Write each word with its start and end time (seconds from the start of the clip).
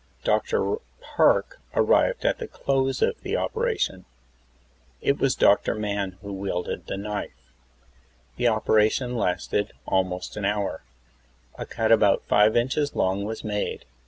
Dr. 0.23 0.77
Park 0.99 1.59
arrived 1.75 2.25
at 2.25 2.39
the 2.39 2.47
close 2.47 3.03
of 3.03 3.21
the 3.21 3.35
operation. 3.37 4.05
It 4.99 5.19
was 5.19 5.35
Dr. 5.35 5.75
Mann 5.75 6.17
who 6.23 6.33
v/ielded 6.43 6.87
the 6.87 6.97
knife. 6.97 7.53
The 8.37 8.47
operation 8.47 9.15
lasted 9.15 9.73
almost 9.85 10.35
an 10.37 10.43
hour. 10.43 10.81
A 11.53 11.67
cut 11.67 11.91
about 11.91 12.23
five 12.25 12.57
inches 12.57 12.95
long 12.95 13.25
was 13.25 13.43
made. 13.43 13.85